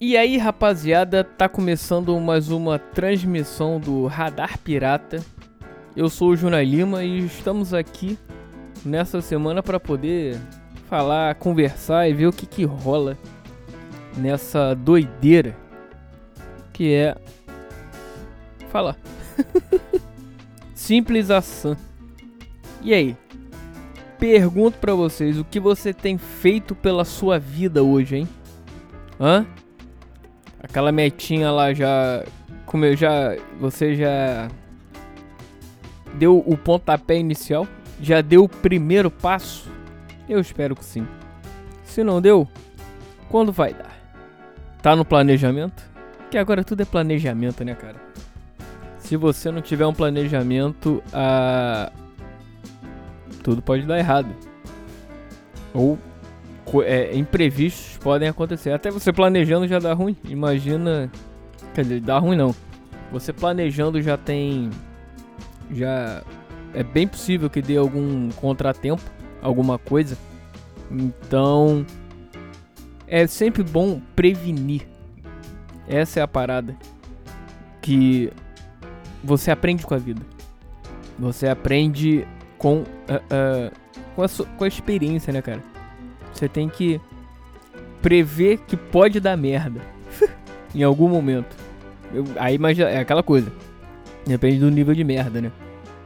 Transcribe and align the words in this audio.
E 0.00 0.16
aí, 0.16 0.36
rapaziada, 0.38 1.24
tá 1.24 1.48
começando 1.48 2.16
mais 2.20 2.50
uma 2.50 2.78
transmissão 2.78 3.80
do 3.80 4.06
Radar 4.06 4.56
Pirata. 4.60 5.18
Eu 5.96 6.08
sou 6.08 6.28
o 6.28 6.36
Juna 6.36 6.62
Lima 6.62 7.02
e 7.02 7.26
estamos 7.26 7.74
aqui 7.74 8.16
nessa 8.84 9.20
semana 9.20 9.60
para 9.60 9.80
poder 9.80 10.38
falar, 10.88 11.34
conversar 11.34 12.08
e 12.08 12.12
ver 12.12 12.28
o 12.28 12.32
que 12.32 12.46
que 12.46 12.62
rola 12.62 13.18
nessa 14.16 14.72
doideira 14.72 15.56
que 16.72 16.94
é 16.94 17.16
falar. 18.70 18.96
Simples 20.76 21.28
assim. 21.28 21.76
E 22.82 22.94
aí? 22.94 23.16
Pergunto 24.16 24.78
para 24.78 24.94
vocês, 24.94 25.36
o 25.40 25.44
que 25.44 25.58
você 25.58 25.92
tem 25.92 26.16
feito 26.16 26.76
pela 26.76 27.04
sua 27.04 27.36
vida 27.36 27.82
hoje, 27.82 28.18
hein? 28.18 28.28
Hã? 29.20 29.44
Aquela 30.62 30.92
metinha 30.92 31.50
lá 31.50 31.72
já. 31.72 32.24
Como 32.66 32.84
eu 32.84 32.96
já. 32.96 33.36
Você 33.60 33.94
já. 33.94 34.48
Deu 36.14 36.42
o 36.46 36.56
pontapé 36.56 37.16
inicial? 37.16 37.66
Já 38.00 38.20
deu 38.20 38.44
o 38.44 38.48
primeiro 38.48 39.10
passo? 39.10 39.70
Eu 40.28 40.40
espero 40.40 40.74
que 40.74 40.84
sim. 40.84 41.06
Se 41.84 42.04
não 42.04 42.20
deu, 42.20 42.46
quando 43.28 43.52
vai 43.52 43.72
dar? 43.72 43.96
Tá 44.82 44.94
no 44.94 45.04
planejamento? 45.04 45.82
Que 46.30 46.38
agora 46.38 46.62
tudo 46.62 46.82
é 46.82 46.84
planejamento, 46.84 47.64
né, 47.64 47.74
cara? 47.74 47.96
Se 48.98 49.16
você 49.16 49.50
não 49.50 49.62
tiver 49.62 49.86
um 49.86 49.94
planejamento, 49.94 51.02
ah, 51.12 51.90
tudo 53.42 53.62
pode 53.62 53.86
dar 53.86 53.98
errado. 53.98 54.28
Ou 55.72 55.98
é, 56.84 57.16
imprevistos 57.16 57.96
podem 57.98 58.28
acontecer. 58.28 58.72
Até 58.72 58.90
você 58.90 59.12
planejando 59.12 59.66
já 59.66 59.78
dá 59.78 59.92
ruim. 59.92 60.16
Imagina. 60.24 61.10
Quer 61.74 61.82
dizer, 61.82 62.00
dá 62.00 62.18
ruim 62.18 62.36
não. 62.36 62.54
Você 63.12 63.32
planejando 63.32 64.00
já 64.02 64.16
tem. 64.16 64.70
Já. 65.70 66.22
É 66.74 66.82
bem 66.82 67.08
possível 67.08 67.48
que 67.48 67.62
dê 67.62 67.76
algum 67.76 68.30
contratempo, 68.30 69.02
alguma 69.42 69.78
coisa. 69.78 70.16
Então. 70.90 71.84
É 73.06 73.26
sempre 73.26 73.62
bom 73.62 74.00
prevenir. 74.14 74.86
Essa 75.88 76.20
é 76.20 76.22
a 76.22 76.28
parada. 76.28 76.76
Que 77.80 78.30
você 79.24 79.50
aprende 79.50 79.86
com 79.86 79.94
a 79.94 79.98
vida. 79.98 80.20
Você 81.18 81.48
aprende 81.48 82.26
com, 82.58 82.80
uh, 82.80 82.84
uh, 82.84 83.72
com, 84.14 84.22
a, 84.22 84.28
com 84.56 84.64
a 84.64 84.68
experiência, 84.68 85.32
né, 85.32 85.40
cara? 85.40 85.62
Você 86.32 86.48
tem 86.48 86.68
que 86.68 87.00
prever 88.00 88.58
que 88.58 88.76
pode 88.76 89.20
dar 89.20 89.36
merda 89.36 89.80
em 90.74 90.82
algum 90.82 91.08
momento. 91.08 91.56
Eu, 92.12 92.24
aí 92.36 92.58
mas 92.58 92.78
é 92.78 92.98
aquela 92.98 93.22
coisa. 93.22 93.52
Depende 94.26 94.60
do 94.60 94.70
nível 94.70 94.94
de 94.94 95.04
merda, 95.04 95.40
né? 95.40 95.52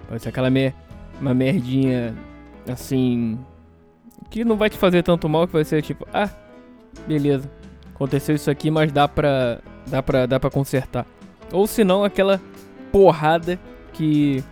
Pode 0.08 0.22
ser 0.22 0.28
aquela 0.28 0.50
mer 0.50 0.74
uma 1.20 1.34
merdinha 1.34 2.14
assim 2.68 3.38
que 4.30 4.44
não 4.44 4.56
vai 4.56 4.70
te 4.70 4.78
fazer 4.78 5.02
tanto 5.02 5.28
mal 5.28 5.46
que 5.46 5.52
vai 5.52 5.64
ser 5.64 5.82
tipo, 5.82 6.06
ah, 6.12 6.30
beleza. 7.06 7.50
Aconteceu 7.94 8.34
isso 8.34 8.50
aqui, 8.50 8.70
mas 8.70 8.90
dá 8.90 9.06
pra 9.06 9.60
dá 9.86 10.02
pra 10.02 10.26
dá 10.26 10.40
para 10.40 10.50
consertar. 10.50 11.06
Ou 11.52 11.66
se 11.66 11.84
não 11.84 12.02
aquela 12.02 12.40
porrada 12.90 13.58
que 13.92 14.42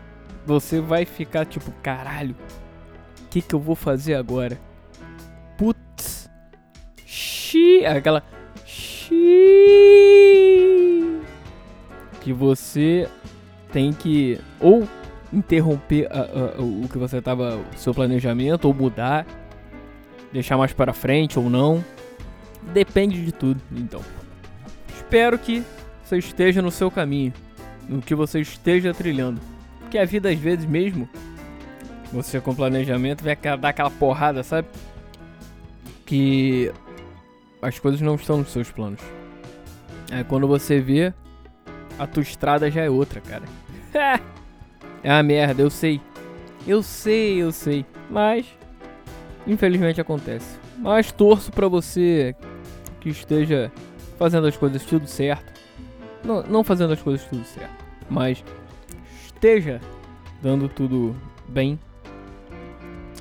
você 0.44 0.80
vai 0.80 1.04
ficar 1.04 1.46
tipo, 1.46 1.70
caralho, 1.82 2.36
o 3.24 3.28
que 3.28 3.40
que 3.40 3.54
eu 3.54 3.60
vou 3.60 3.74
fazer 3.74 4.14
agora? 4.14 4.58
Xi, 7.50 7.84
aquela 7.84 8.22
Xi, 8.64 9.10
que 12.20 12.32
você 12.32 13.08
tem 13.72 13.92
que 13.92 14.40
ou 14.60 14.88
interromper 15.32 16.08
a, 16.10 16.20
a, 16.20 16.62
o 16.62 16.88
que 16.88 16.96
você 16.96 17.20
tava, 17.20 17.56
o 17.56 17.76
seu 17.76 17.92
planejamento, 17.92 18.66
ou 18.66 18.74
mudar, 18.74 19.26
deixar 20.32 20.56
mais 20.56 20.72
para 20.72 20.92
frente 20.92 21.38
ou 21.38 21.50
não. 21.50 21.84
Depende 22.72 23.24
de 23.24 23.32
tudo, 23.32 23.60
então. 23.72 24.00
Espero 24.94 25.38
que 25.38 25.64
você 26.04 26.18
esteja 26.18 26.62
no 26.62 26.70
seu 26.70 26.90
caminho, 26.90 27.32
no 27.88 28.00
que 28.00 28.14
você 28.14 28.40
esteja 28.40 28.94
trilhando. 28.94 29.40
Porque 29.80 29.98
a 29.98 30.04
vida 30.04 30.30
às 30.30 30.38
vezes 30.38 30.64
mesmo, 30.64 31.08
você 32.12 32.40
com 32.40 32.54
planejamento 32.54 33.24
vai 33.24 33.36
dar 33.36 33.70
aquela 33.70 33.90
porrada, 33.90 34.44
sabe? 34.44 34.68
Que 36.10 36.72
as 37.62 37.78
coisas 37.78 38.00
não 38.00 38.16
estão 38.16 38.38
nos 38.38 38.50
seus 38.50 38.68
planos. 38.68 39.00
É 40.10 40.24
quando 40.24 40.48
você 40.48 40.80
vê, 40.80 41.14
a 41.96 42.04
tua 42.04 42.24
estrada 42.24 42.68
já 42.68 42.82
é 42.82 42.90
outra, 42.90 43.20
cara. 43.20 43.44
é 45.04 45.12
uma 45.12 45.22
merda, 45.22 45.62
eu 45.62 45.70
sei. 45.70 46.00
Eu 46.66 46.82
sei, 46.82 47.40
eu 47.40 47.52
sei. 47.52 47.86
Mas, 48.10 48.44
infelizmente 49.46 50.00
acontece. 50.00 50.58
Mas 50.78 51.12
torço 51.12 51.52
pra 51.52 51.68
você 51.68 52.34
que 52.98 53.10
esteja 53.10 53.70
fazendo 54.18 54.48
as 54.48 54.56
coisas 54.56 54.84
tudo 54.84 55.06
certo. 55.06 55.60
Não, 56.24 56.42
não 56.42 56.64
fazendo 56.64 56.92
as 56.92 57.00
coisas 57.00 57.24
tudo 57.28 57.44
certo. 57.44 57.84
Mas 58.10 58.42
esteja 59.26 59.80
dando 60.42 60.68
tudo 60.68 61.14
bem. 61.48 61.78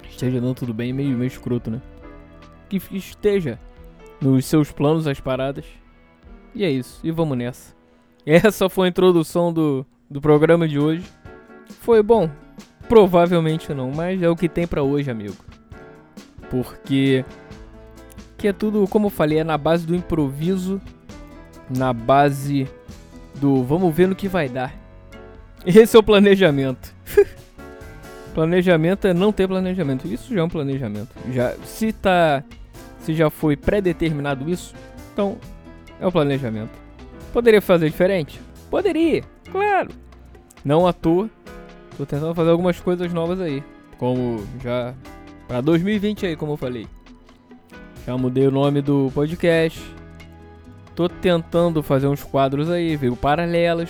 Esteja 0.09 0.41
dando 0.41 0.55
tudo 0.55 0.73
bem, 0.73 0.91
meio, 0.91 1.15
meio 1.15 1.27
escroto, 1.27 1.69
né? 1.69 1.79
Que 2.69 2.81
esteja 2.91 3.59
nos 4.21 4.45
seus 4.45 4.71
planos 4.71 5.07
as 5.07 5.19
paradas. 5.19 5.65
E 6.53 6.63
é 6.63 6.69
isso, 6.69 6.99
e 7.03 7.11
vamos 7.11 7.37
nessa. 7.37 7.75
Essa 8.25 8.69
foi 8.69 8.87
a 8.87 8.89
introdução 8.89 9.51
do, 9.51 9.85
do 10.09 10.21
programa 10.21 10.67
de 10.67 10.79
hoje. 10.79 11.03
Foi 11.81 12.03
bom? 12.03 12.29
Provavelmente 12.87 13.73
não, 13.73 13.91
mas 13.91 14.21
é 14.21 14.29
o 14.29 14.35
que 14.35 14.49
tem 14.49 14.65
para 14.65 14.83
hoje, 14.83 15.09
amigo. 15.09 15.35
Porque 16.49 17.23
que 18.37 18.47
é 18.47 18.53
tudo, 18.53 18.87
como 18.87 19.07
eu 19.07 19.11
falei, 19.11 19.39
é 19.39 19.43
na 19.43 19.57
base 19.57 19.85
do 19.85 19.93
improviso, 19.93 20.81
na 21.69 21.91
base 21.93 22.67
do 23.35 23.63
vamos 23.63 23.93
ver 23.93 24.07
no 24.07 24.15
que 24.15 24.27
vai 24.27 24.49
dar. 24.49 24.73
Esse 25.65 25.95
é 25.95 25.99
o 25.99 26.03
planejamento. 26.03 26.95
planejamento 28.33 29.07
é 29.07 29.13
não 29.13 29.31
ter 29.31 29.47
planejamento. 29.47 30.07
Isso 30.07 30.33
já 30.33 30.39
é 30.39 30.43
um 30.43 30.49
planejamento. 30.49 31.09
Já 31.31 31.53
se 31.65 31.91
tá 31.91 32.43
se 33.09 33.15
já 33.15 33.29
foi 33.31 33.57
pré-determinado 33.57 34.47
isso, 34.47 34.75
então 35.11 35.37
é 35.99 36.05
o 36.05 36.11
planejamento. 36.11 36.69
Poderia 37.33 37.59
fazer 37.59 37.89
diferente? 37.89 38.39
Poderia, 38.69 39.23
claro. 39.51 39.89
Não 40.63 40.85
à 40.85 40.93
toa, 40.93 41.27
tô 41.97 42.05
tentando 42.05 42.35
fazer 42.35 42.51
algumas 42.51 42.79
coisas 42.79 43.11
novas 43.11 43.41
aí, 43.41 43.63
como 43.97 44.45
já 44.61 44.93
para 45.47 45.59
2020 45.61 46.27
aí, 46.27 46.35
como 46.35 46.53
eu 46.53 46.57
falei. 46.57 46.87
Já 48.05 48.15
mudei 48.15 48.47
o 48.47 48.51
nome 48.51 48.79
do 48.81 49.11
podcast. 49.13 49.81
Tô 50.95 51.09
tentando 51.09 51.81
fazer 51.81 52.07
uns 52.07 52.23
quadros 52.23 52.69
aí, 52.69 52.95
veio 52.95 53.15
paralelos. 53.15 53.89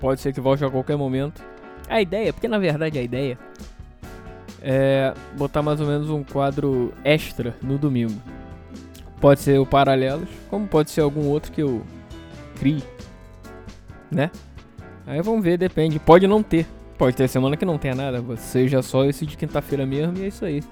Pode 0.00 0.20
ser 0.20 0.32
que 0.32 0.40
volte 0.40 0.64
a 0.64 0.70
qualquer 0.70 0.96
momento. 0.96 1.44
A 1.88 2.00
ideia, 2.00 2.32
porque 2.32 2.48
na 2.48 2.58
verdade 2.58 2.98
a 2.98 3.02
ideia 3.02 3.38
é 4.62 5.12
botar 5.36 5.60
mais 5.60 5.80
ou 5.80 5.86
menos 5.86 6.08
um 6.08 6.22
quadro 6.22 6.92
extra 7.04 7.54
no 7.60 7.76
domingo. 7.76 8.20
Pode 9.20 9.40
ser 9.40 9.58
o 9.58 9.66
Paralelos, 9.66 10.28
como 10.48 10.66
pode 10.66 10.90
ser 10.90 11.00
algum 11.00 11.28
outro 11.28 11.52
que 11.52 11.62
eu 11.62 11.82
crie, 12.58 12.82
né? 14.10 14.30
Aí 15.06 15.20
vamos 15.20 15.42
ver, 15.42 15.58
depende. 15.58 15.98
Pode 15.98 16.26
não 16.26 16.42
ter. 16.42 16.66
Pode 16.96 17.16
ter 17.16 17.28
semana 17.28 17.56
que 17.56 17.64
não 17.64 17.78
tenha 17.78 17.94
nada, 17.94 18.22
seja 18.36 18.80
só 18.82 19.04
esse 19.04 19.26
de 19.26 19.36
quinta-feira 19.36 19.84
mesmo 19.84 20.16
e 20.18 20.24
é 20.24 20.28
isso 20.28 20.44
aí. 20.44 20.62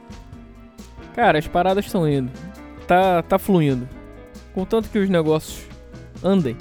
Cara, 1.14 1.38
as 1.38 1.48
paradas 1.48 1.84
estão 1.84 2.08
indo. 2.08 2.30
Tá, 2.86 3.22
tá 3.22 3.38
fluindo. 3.38 3.88
Contanto 4.54 4.88
que 4.88 4.98
os 4.98 5.08
negócios 5.08 5.66
andem. 6.22 6.56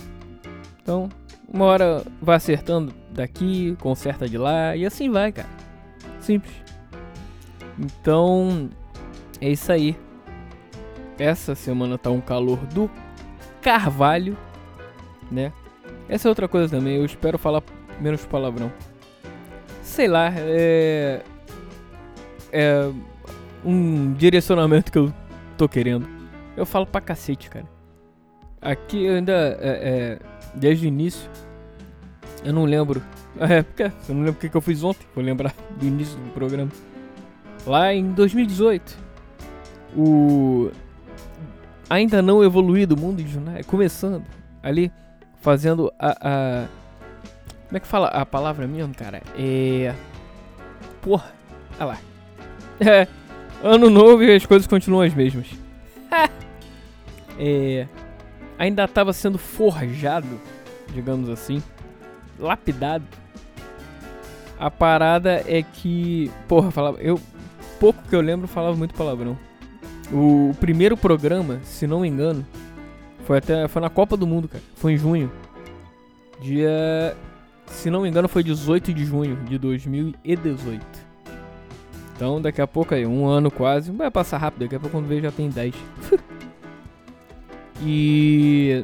Então, 0.82 1.10
uma 1.48 1.66
hora 1.66 2.04
vai 2.22 2.38
acertando 2.38 2.94
daqui, 3.12 3.76
conserta 3.80 4.28
de 4.28 4.38
lá 4.38 4.76
e 4.76 4.86
assim 4.86 5.10
vai, 5.10 5.32
cara. 5.32 5.50
Simples. 6.20 6.69
Então, 7.80 8.70
é 9.40 9.50
isso 9.50 9.72
aí. 9.72 9.96
Essa 11.18 11.56
semana 11.56 11.98
tá 11.98 12.10
um 12.10 12.22
calor 12.22 12.58
do 12.68 12.90
carvalho, 13.62 14.38
né? 15.32 15.54
Essa 16.08 16.28
é 16.28 16.30
outra 16.30 16.48
coisa 16.48 16.70
também, 16.78 16.96
eu 16.96 17.06
espero 17.06 17.38
falar 17.38 17.64
menos 18.00 18.26
palavrão. 18.26 18.72
Sei 19.82 20.08
lá, 20.08 20.32
é. 20.36 21.22
É. 22.52 22.92
Um 23.64 24.14
direcionamento 24.14 24.92
que 24.92 24.98
eu 24.98 25.14
tô 25.58 25.68
querendo. 25.68 26.08
Eu 26.56 26.66
falo 26.66 26.86
pra 26.86 27.02
cacete, 27.02 27.50
cara. 27.50 27.66
Aqui 28.62 29.06
eu 29.06 29.16
ainda. 29.16 29.58
É, 29.60 29.70
é, 29.70 30.20
desde 30.56 30.86
o 30.86 30.88
início. 30.88 31.30
Eu 32.44 32.54
não 32.54 32.66
lembro. 32.66 33.02
É, 33.40 33.62
porque 33.62 33.84
eu 33.84 33.92
não 34.10 34.24
lembro 34.24 34.32
o 34.32 34.50
que, 34.50 34.56
eu 34.56 34.62
fiz 34.62 34.84
ontem. 34.84 35.06
Vou 35.14 35.24
lembrar 35.24 35.54
do 35.78 35.86
início 35.86 36.18
do 36.18 36.32
programa. 36.32 36.72
Lá 37.66 37.94
em 37.94 38.12
2018, 38.12 38.98
o. 39.96 40.72
ainda 41.90 42.22
não 42.22 42.44
evoluído, 42.44 42.98
mundo 42.98 43.22
de 43.24 43.32
Junai, 43.32 43.64
começando 43.64 44.24
ali, 44.64 44.92
fazendo 45.42 45.92
a, 46.00 46.18
a. 46.22 46.68
Como 47.68 47.78
é 47.78 47.80
que 47.80 47.88
fala 47.88 48.08
a 48.08 48.26
palavra 48.26 48.68
mesmo, 48.68 48.94
cara? 48.96 49.22
É. 49.38 49.94
Porra, 51.02 51.32
olha 51.80 51.86
lá. 51.86 51.98
É. 52.82 53.06
Ano 53.62 53.90
novo 53.90 54.24
e 54.24 54.34
as 54.34 54.46
coisas 54.46 54.66
continuam 54.66 55.02
as 55.02 55.14
mesmas. 55.14 55.48
é. 57.38 57.86
Ainda 58.58 58.86
estava 58.86 59.12
sendo 59.12 59.38
forjado, 59.38 60.40
digamos 60.94 61.28
assim, 61.30 61.62
lapidado. 62.40 63.04
A 64.58 64.72
parada 64.72 65.44
é 65.46 65.62
que. 65.62 66.32
Porra, 66.48 66.72
falava. 66.72 66.98
Eu. 67.02 67.20
Pouco 67.80 68.02
que 68.08 68.16
eu 68.16 68.22
lembro 68.22 68.48
falava 68.48 68.76
muito 68.76 68.94
palavrão. 68.94 69.38
O 70.12 70.56
primeiro 70.60 70.98
programa, 70.98 71.60
se 71.64 71.88
não 71.88 72.02
me 72.02 72.08
engano, 72.08 72.46
foi 73.26 73.38
até 73.38 73.68
foi 73.68 73.82
na 73.82 73.90
Copa 73.90 74.18
do 74.18 74.26
Mundo, 74.28 74.48
cara. 74.48 74.64
Foi 74.76 74.94
em 74.94 74.98
junho. 74.98 75.32
Dia, 76.42 77.16
se 77.68 77.90
não 77.90 78.02
me 78.02 78.10
engano, 78.10 78.28
foi 78.28 78.44
18 78.44 78.94
de 78.94 79.06
junho 79.06 79.36
de 79.46 79.58
2018. 79.58 80.86
Então, 82.16 82.42
daqui 82.42 82.62
a 82.62 82.68
pouco 82.68 82.94
aí, 82.94 83.06
um 83.06 83.28
ano 83.28 83.50
quase, 83.50 83.92
vai 83.92 84.12
passar 84.12 84.38
rápido, 84.40 84.62
daqui 84.62 84.76
a 84.76 84.80
pouco 84.80 84.98
quando 84.98 85.08
ver 85.08 85.22
já 85.22 85.32
tem 85.32 85.50
10. 85.50 85.74
e 87.82 88.84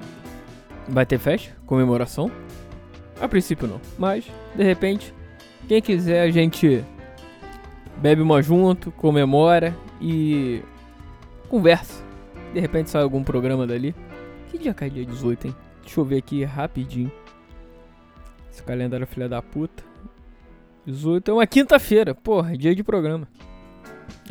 vai 0.88 1.06
ter 1.06 1.18
festa, 1.18 1.54
comemoração. 1.66 2.32
A 3.20 3.28
princípio 3.28 3.68
não, 3.68 3.82
mas 3.98 4.26
de 4.56 4.64
repente, 4.64 5.14
quem 5.68 5.82
quiser 5.82 6.22
a 6.22 6.32
gente 6.32 6.84
bebe 7.98 8.22
uma 8.22 8.42
junto, 8.42 8.92
comemora 8.92 9.76
e 10.02 10.62
conversa. 11.50 12.04
De 12.54 12.60
repente 12.60 12.90
sai 12.90 13.02
algum 13.02 13.24
programa 13.24 13.66
dali. 13.68 13.96
Que 14.50 14.58
dia 14.58 14.74
cai 14.74 14.90
dia 14.90 15.06
18, 15.06 15.48
hein? 15.48 15.56
Deixa 15.82 16.00
eu 16.00 16.06
ver 16.06 16.18
aqui 16.18 16.44
rapidinho. 16.44 17.12
Esse 18.52 18.64
calendário 18.64 19.04
é 19.04 19.08
filha 19.08 19.28
da 19.28 19.42
puta. 19.42 19.84
18 20.86 21.32
é 21.32 21.34
uma 21.34 21.48
quinta-feira. 21.48 22.16
Porra, 22.16 22.58
dia 22.58 22.74
de 22.74 22.84
programa. 22.84 23.28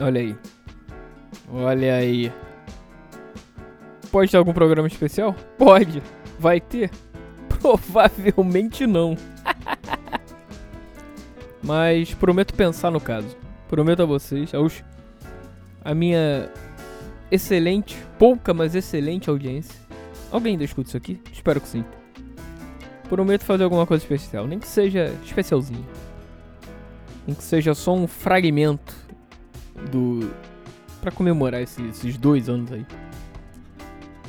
Olha 0.00 0.20
aí. 0.20 0.36
Olha 1.52 1.96
aí. 1.96 2.32
Pode 4.10 4.30
ter 4.30 4.36
algum 4.36 4.52
programa 4.52 4.88
especial? 4.88 5.34
Pode. 5.58 6.02
Vai 6.38 6.60
ter? 6.60 6.90
Provavelmente 7.60 8.86
não. 8.86 9.16
Mas 11.62 12.14
prometo 12.14 12.54
pensar 12.54 12.90
no 12.90 13.00
caso. 13.00 13.43
Prometo 13.74 14.02
a 14.02 14.06
vocês, 14.06 14.54
aos 14.54 14.84
a 15.84 15.92
minha 15.92 16.48
excelente, 17.28 17.98
pouca, 18.16 18.54
mas 18.54 18.76
excelente 18.76 19.28
audiência. 19.28 19.74
Alguém 20.30 20.52
ainda 20.52 20.62
escuta 20.62 20.90
isso 20.90 20.96
aqui? 20.96 21.20
Espero 21.32 21.60
que 21.60 21.66
sim. 21.66 21.84
Prometo 23.08 23.44
fazer 23.44 23.64
alguma 23.64 23.84
coisa 23.84 24.04
especial, 24.04 24.46
nem 24.46 24.60
que 24.60 24.68
seja 24.68 25.12
especialzinho. 25.24 25.84
Nem 27.26 27.34
que 27.34 27.42
seja 27.42 27.74
só 27.74 27.92
um 27.92 28.06
fragmento 28.06 28.94
do. 29.90 30.30
pra 31.00 31.10
comemorar 31.10 31.60
esses, 31.60 31.84
esses 31.96 32.16
dois 32.16 32.48
anos 32.48 32.70
aí. 32.70 32.86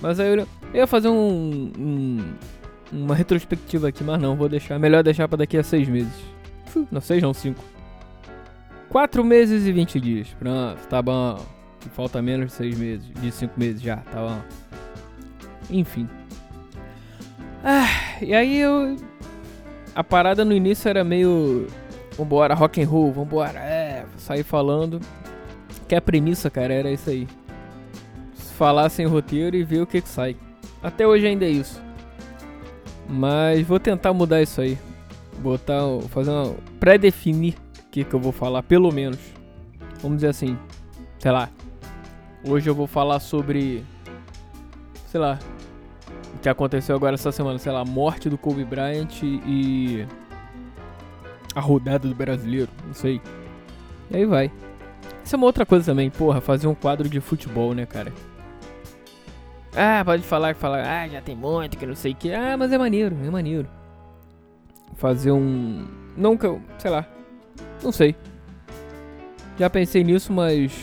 Mas 0.01 0.19
aí 0.19 0.27
eu, 0.27 0.39
eu 0.39 0.47
ia 0.73 0.87
fazer 0.87 1.09
um, 1.09 1.71
um, 1.77 2.33
uma 2.91 3.13
retrospectiva 3.13 3.89
aqui, 3.89 4.03
mas 4.03 4.19
não, 4.19 4.35
vou 4.35 4.49
deixar. 4.49 4.79
Melhor 4.79 5.03
deixar 5.03 5.27
pra 5.27 5.37
daqui 5.37 5.55
a 5.55 5.63
seis 5.63 5.87
meses. 5.87 6.19
Não, 6.91 6.99
seis 6.99 7.21
não, 7.21 7.31
cinco. 7.31 7.74
Quatro 8.89 9.23
meses 9.23 9.65
e 9.65 9.71
vinte 9.71 9.99
dias. 9.99 10.29
Pronto, 10.39 10.79
tá 10.87 11.01
bom. 11.01 11.39
Falta 11.91 12.21
menos 12.21 12.47
de 12.47 12.53
seis 12.53 12.77
meses, 12.77 13.05
de 13.21 13.31
cinco 13.31 13.59
meses 13.59 13.81
já, 13.81 13.97
tá 13.97 14.21
bom. 14.21 14.41
Enfim. 15.69 16.09
Ah, 17.63 17.87
e 18.21 18.33
aí 18.33 18.59
eu. 18.59 18.95
A 19.93 20.03
parada 20.03 20.45
no 20.45 20.53
início 20.53 20.89
era 20.89 21.03
meio. 21.03 21.67
Vambora, 22.17 22.53
rock 22.53 22.81
and 22.81 22.87
roll, 22.87 23.11
vambora, 23.11 23.59
é, 23.59 24.05
sair 24.17 24.43
falando. 24.43 24.99
Que 25.87 25.95
a 25.95 26.01
premissa, 26.01 26.49
cara, 26.49 26.73
era 26.73 26.91
isso 26.91 27.09
aí. 27.09 27.27
Falar 28.57 28.89
sem 28.89 29.05
roteiro 29.05 29.55
e 29.55 29.63
ver 29.63 29.81
o 29.81 29.87
que, 29.87 30.01
que 30.01 30.07
sai. 30.09 30.35
Até 30.81 31.05
hoje 31.05 31.27
ainda 31.27 31.45
é 31.45 31.49
isso. 31.49 31.81
Mas 33.07 33.65
vou 33.67 33.79
tentar 33.79 34.13
mudar 34.13 34.41
isso 34.41 34.61
aí. 34.61 34.77
Botar, 35.39 35.81
fazer 36.09 36.31
uma. 36.31 36.55
pré-definir 36.79 37.55
o 38.01 38.03
que, 38.05 38.09
que 38.09 38.13
eu 38.13 38.19
vou 38.19 38.31
falar, 38.31 38.63
pelo 38.63 38.91
menos. 38.91 39.19
Vamos 40.01 40.17
dizer 40.17 40.27
assim, 40.27 40.57
sei 41.19 41.31
lá, 41.31 41.49
Hoje 42.47 42.69
eu 42.69 42.75
vou 42.75 42.85
falar 42.85 43.19
sobre. 43.19 43.83
Sei 45.07 45.19
lá. 45.19 45.39
O 46.35 46.39
que 46.39 46.47
aconteceu 46.47 46.95
agora 46.95 47.15
essa 47.15 47.31
semana, 47.31 47.57
sei 47.57 47.71
lá, 47.71 47.79
a 47.79 47.85
morte 47.85 48.29
do 48.29 48.37
Kobe 48.37 48.63
Bryant 48.63 49.23
e. 49.23 50.05
A 51.55 51.59
rodada 51.59 52.07
do 52.07 52.13
brasileiro, 52.13 52.69
não 52.85 52.93
sei. 52.93 53.19
E 54.11 54.17
aí 54.17 54.25
vai. 54.25 54.51
Isso 55.23 55.35
é 55.35 55.37
uma 55.37 55.47
outra 55.47 55.65
coisa 55.65 55.85
também, 55.85 56.11
porra, 56.11 56.39
fazer 56.39 56.67
um 56.67 56.75
quadro 56.75 57.09
de 57.09 57.19
futebol, 57.19 57.73
né, 57.73 57.85
cara? 57.85 58.13
Ah, 59.75 60.03
pode 60.05 60.21
falar 60.21 60.53
que 60.53 60.59
falar, 60.59 60.85
ah, 60.85 61.07
já 61.07 61.21
tem 61.21 61.35
muito, 61.35 61.77
que 61.77 61.85
não 61.85 61.95
sei 61.95 62.11
o 62.11 62.15
que. 62.15 62.31
Ah, 62.31 62.55
mas 62.57 62.71
é 62.71 62.77
maneiro, 62.77 63.15
é 63.25 63.29
maneiro. 63.29 63.67
Fazer 64.95 65.31
um. 65.31 65.87
Não 66.15 66.37
que 66.37 66.45
eu. 66.45 66.61
sei 66.77 66.91
lá. 66.91 67.07
Não 67.83 67.91
sei. 67.91 68.15
Já 69.57 69.69
pensei 69.69 70.03
nisso, 70.03 70.33
mas 70.33 70.73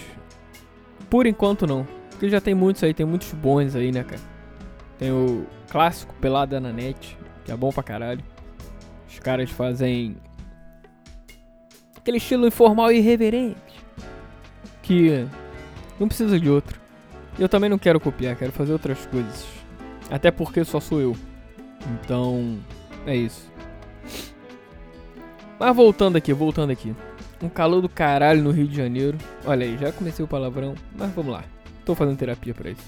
por 1.10 1.26
enquanto 1.26 1.66
não. 1.66 1.86
Porque 2.10 2.28
já 2.28 2.40
tem 2.40 2.54
muitos 2.54 2.82
aí, 2.82 2.94
tem 2.94 3.04
muitos 3.04 3.32
bons 3.32 3.74
aí, 3.74 3.92
né, 3.92 4.02
cara? 4.02 4.20
Tem 4.98 5.10
o 5.10 5.46
clássico 5.68 6.14
Pelada 6.20 6.60
na 6.60 6.72
Net, 6.72 7.18
que 7.44 7.52
é 7.52 7.56
bom 7.56 7.70
pra 7.70 7.82
caralho. 7.82 8.22
Os 9.08 9.18
caras 9.18 9.50
fazem 9.50 10.16
aquele 11.96 12.16
estilo 12.16 12.46
informal 12.46 12.90
e 12.90 12.98
irreverente. 12.98 13.56
Que 14.82 15.26
não 15.98 16.08
precisa 16.08 16.40
de 16.40 16.48
outro. 16.48 16.80
Eu 17.38 17.48
também 17.48 17.68
não 17.68 17.78
quero 17.78 18.00
copiar, 18.00 18.36
quero 18.36 18.52
fazer 18.52 18.72
outras 18.72 19.04
coisas. 19.06 19.46
Até 20.10 20.30
porque 20.30 20.64
só 20.64 20.80
sou 20.80 21.00
eu. 21.00 21.16
Então, 21.94 22.58
é 23.06 23.14
isso. 23.14 23.51
Mas 25.62 25.76
voltando 25.76 26.16
aqui, 26.16 26.32
voltando 26.32 26.70
aqui. 26.72 26.92
Um 27.40 27.48
calor 27.48 27.80
do 27.80 27.88
caralho 27.88 28.42
no 28.42 28.50
Rio 28.50 28.66
de 28.66 28.74
Janeiro. 28.74 29.16
Olha 29.46 29.64
aí, 29.64 29.78
já 29.78 29.92
comecei 29.92 30.24
o 30.24 30.26
palavrão, 30.26 30.74
mas 30.98 31.14
vamos 31.14 31.32
lá. 31.32 31.44
Tô 31.84 31.94
fazendo 31.94 32.19
terapia 32.19 32.52
pra 32.52 32.70
isso. 32.70 32.82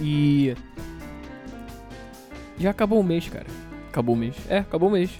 E. 0.00 0.54
Já 2.56 2.70
acabou 2.70 3.00
o 3.00 3.02
mês, 3.02 3.28
cara. 3.28 3.46
Acabou 3.88 4.14
o 4.14 4.18
mês. 4.18 4.36
É, 4.48 4.58
acabou 4.58 4.88
o 4.88 4.92
mês. 4.92 5.10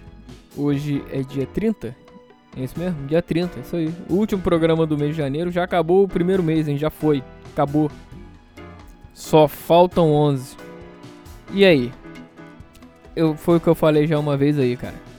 Hoje 0.56 1.02
é 1.10 1.22
dia 1.22 1.44
30. 1.44 1.96
É 2.56 2.62
isso 2.62 2.78
mesmo? 2.78 3.08
Dia 3.08 3.20
30, 3.20 3.58
isso 3.58 3.74
aí. 3.74 3.92
O 4.08 4.14
último 4.14 4.42
programa 4.42 4.86
do 4.86 4.96
mês 4.96 5.10
de 5.10 5.16
janeiro. 5.16 5.50
Já 5.50 5.64
acabou 5.64 6.04
o 6.04 6.08
primeiro 6.08 6.40
mês, 6.40 6.68
hein? 6.68 6.78
Já 6.78 6.88
foi. 6.88 7.20
Acabou. 7.52 7.90
Só 9.12 9.48
faltam 9.48 10.12
11. 10.12 10.56
E 11.52 11.64
aí? 11.64 11.92
Eu, 13.16 13.34
foi 13.36 13.56
o 13.56 13.60
que 13.60 13.66
eu 13.66 13.74
falei 13.74 14.06
já 14.06 14.20
uma 14.20 14.36
vez 14.36 14.56
aí, 14.56 14.76
cara. 14.76 15.13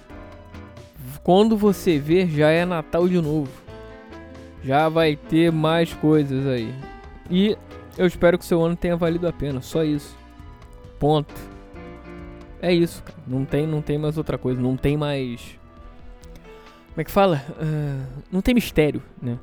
Quando 1.25 1.57
você 1.57 1.97
ver, 1.97 2.29
já 2.29 2.51
é 2.51 2.65
Natal 2.65 3.09
de 3.09 3.19
novo. 3.19 3.49
Já 4.63 4.87
vai 4.89 5.15
ter 5.15 5.51
mais 5.51 5.91
coisas 5.91 6.45
aí. 6.45 6.71
E 7.31 7.57
eu 7.97 8.05
espero 8.05 8.37
que 8.37 8.45
seu 8.45 8.63
ano 8.63 8.75
tenha 8.75 8.95
valido 8.95 9.27
a 9.27 9.33
pena. 9.33 9.59
Só 9.59 9.83
isso. 9.83 10.15
Ponto. 10.99 11.33
É 12.61 12.71
isso, 12.71 13.01
cara. 13.01 13.17
Não 13.25 13.43
tem, 13.43 13.65
não 13.65 13.81
tem 13.81 13.97
mais 13.97 14.19
outra 14.19 14.37
coisa. 14.37 14.61
Não 14.61 14.77
tem 14.77 14.95
mais. 14.95 15.57
Como 16.89 17.01
é 17.01 17.03
que 17.03 17.11
fala? 17.11 17.43
Uh, 17.59 18.21
não 18.31 18.39
tem 18.39 18.53
mistério, 18.53 19.01
né? 19.19 19.39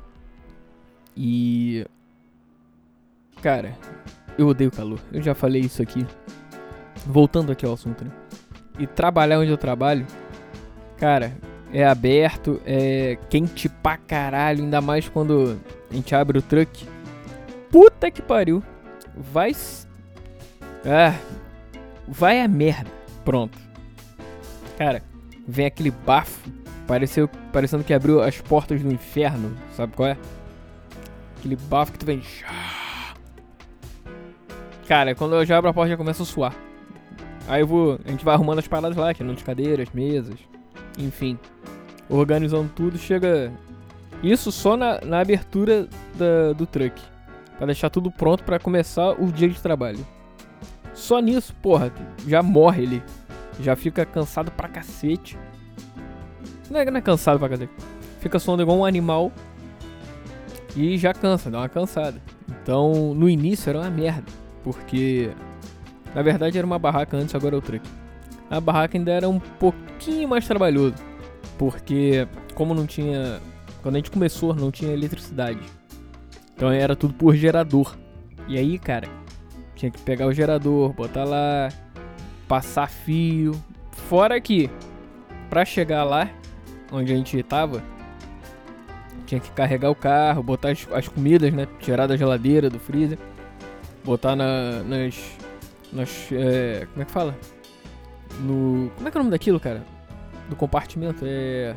E. 1.17 1.85
Cara, 3.41 3.77
eu 4.37 4.47
odeio 4.47 4.71
calor. 4.71 5.01
Eu 5.11 5.21
já 5.21 5.35
falei 5.35 5.59
isso 5.59 5.81
aqui. 5.81 6.07
Voltando 7.05 7.51
aqui 7.51 7.65
ao 7.65 7.73
assunto, 7.73 8.05
né? 8.05 8.11
E 8.79 8.87
trabalhar 8.87 9.39
onde 9.39 9.51
eu 9.51 9.57
trabalho. 9.57 10.07
Cara, 10.97 11.35
é 11.73 11.83
aberto, 11.83 12.61
é 12.65 13.17
quente 13.29 13.67
pra 13.67 13.97
caralho, 13.97 14.63
ainda 14.63 14.79
mais 14.79 15.09
quando 15.09 15.59
a 15.89 15.93
gente 15.93 16.13
abre 16.13 16.37
o 16.37 16.41
truck. 16.41 16.87
Puta 17.71 18.11
que 18.11 18.21
pariu. 18.21 18.63
Vai. 19.17 19.53
Ah. 20.85 21.15
Vai 22.07 22.41
a 22.41 22.47
merda. 22.47 22.91
Pronto. 23.25 23.57
Cara, 24.77 25.01
vem 25.47 25.65
aquele 25.65 25.89
bafo. 25.89 26.51
Pareceu, 26.85 27.27
parecendo 27.51 27.83
que 27.83 27.93
abriu 27.93 28.21
as 28.21 28.39
portas 28.39 28.83
do 28.83 28.93
inferno. 28.93 29.57
Sabe 29.75 29.95
qual 29.95 30.09
é? 30.09 30.17
Aquele 31.39 31.55
bafo 31.55 31.93
que 31.93 31.99
tu 31.99 32.05
vem. 32.05 32.21
Cara, 34.87 35.15
quando 35.15 35.35
eu 35.35 35.45
já 35.45 35.57
abro 35.57 35.71
a 35.71 35.73
porta 35.73 35.89
já 35.89 35.97
começa 35.97 36.21
a 36.21 36.25
suar. 36.25 36.53
Aí 37.47 37.61
eu 37.61 37.67
vou. 37.67 37.99
A 38.05 38.11
gente 38.11 38.23
vai 38.23 38.35
arrumando 38.35 38.59
as 38.59 38.67
paradas 38.67 38.95
lá, 38.95 39.11
tirando 39.11 39.35
as 39.35 39.41
cadeiras, 39.41 39.89
mesas. 39.91 40.37
Enfim 40.99 41.39
organizando 42.09 42.69
tudo, 42.75 42.97
chega. 42.97 43.51
Isso 44.21 44.51
só 44.51 44.77
na, 44.77 45.01
na 45.01 45.19
abertura 45.19 45.87
da, 46.15 46.53
do 46.53 46.65
truck. 46.65 46.99
Pra 47.57 47.65
deixar 47.65 47.89
tudo 47.89 48.11
pronto 48.11 48.43
para 48.43 48.59
começar 48.59 49.11
o 49.21 49.31
dia 49.31 49.49
de 49.49 49.59
trabalho. 49.59 50.05
Só 50.93 51.19
nisso, 51.19 51.55
porra, 51.61 51.91
já 52.27 52.41
morre 52.41 52.83
ele. 52.83 53.03
Já 53.59 53.75
fica 53.75 54.05
cansado 54.05 54.51
pra 54.51 54.67
cacete. 54.67 55.37
Não 56.69 56.79
é, 56.79 56.85
não 56.85 56.97
é 56.97 57.01
cansado 57.01 57.39
pra 57.39 57.49
cacete. 57.49 57.73
Fica 58.19 58.39
soando 58.39 58.63
igual 58.63 58.77
um 58.77 58.85
animal. 58.85 59.31
E 60.75 60.97
já 60.97 61.13
cansa, 61.13 61.51
dá 61.51 61.59
uma 61.59 61.69
cansada. 61.69 62.21
Então, 62.47 63.13
no 63.13 63.29
início 63.29 63.69
era 63.69 63.79
uma 63.79 63.89
merda. 63.89 64.31
Porque, 64.63 65.29
na 66.15 66.21
verdade, 66.21 66.57
era 66.57 66.65
uma 66.65 66.79
barraca 66.79 67.17
antes, 67.17 67.35
agora 67.35 67.55
é 67.55 67.57
o 67.57 67.61
truck. 67.61 67.87
A 68.49 68.59
barraca 68.59 68.97
ainda 68.97 69.11
era 69.11 69.27
um 69.27 69.39
pouquinho 69.39 70.27
mais 70.27 70.47
trabalhoso. 70.47 70.95
Porque, 71.57 72.27
como 72.53 72.73
não 72.73 72.85
tinha. 72.85 73.39
Quando 73.81 73.95
a 73.95 73.97
gente 73.97 74.11
começou, 74.11 74.55
não 74.55 74.71
tinha 74.71 74.91
eletricidade. 74.91 75.59
Então 76.55 76.71
era 76.71 76.95
tudo 76.95 77.13
por 77.13 77.35
gerador. 77.35 77.95
E 78.47 78.57
aí, 78.57 78.77
cara, 78.77 79.07
tinha 79.75 79.91
que 79.91 79.99
pegar 80.01 80.27
o 80.27 80.33
gerador, 80.33 80.93
botar 80.93 81.23
lá, 81.23 81.69
passar 82.47 82.89
fio. 82.89 83.53
Fora 83.91 84.39
que, 84.39 84.69
pra 85.49 85.65
chegar 85.65 86.03
lá, 86.03 86.29
onde 86.91 87.11
a 87.11 87.15
gente 87.15 87.41
tava, 87.43 87.83
tinha 89.25 89.39
que 89.39 89.51
carregar 89.51 89.89
o 89.89 89.95
carro, 89.95 90.43
botar 90.43 90.69
as, 90.69 90.87
as 90.91 91.07
comidas, 91.07 91.51
né? 91.51 91.67
Tirar 91.79 92.07
da 92.07 92.15
geladeira, 92.15 92.69
do 92.69 92.79
freezer, 92.79 93.17
botar 94.03 94.35
na, 94.35 94.83
nas. 94.83 95.15
nas 95.91 96.31
é, 96.31 96.87
como 96.91 97.01
é 97.01 97.05
que 97.05 97.11
fala? 97.11 97.35
No. 98.39 98.91
Como 98.95 99.07
é 99.07 99.11
que 99.11 99.17
é 99.17 99.19
o 99.19 99.23
nome 99.23 99.31
daquilo, 99.31 99.59
cara? 99.59 99.83
Do 100.49 100.55
compartimento? 100.55 101.23
É. 101.25 101.75